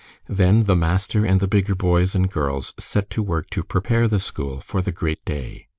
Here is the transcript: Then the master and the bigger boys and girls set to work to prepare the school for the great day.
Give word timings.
Then 0.27 0.63
the 0.63 0.75
master 0.75 1.25
and 1.27 1.39
the 1.39 1.47
bigger 1.47 1.75
boys 1.75 2.15
and 2.15 2.27
girls 2.27 2.73
set 2.79 3.11
to 3.11 3.21
work 3.21 3.51
to 3.51 3.61
prepare 3.63 4.07
the 4.07 4.19
school 4.19 4.59
for 4.59 4.81
the 4.81 4.91
great 4.91 5.23
day. 5.25 5.67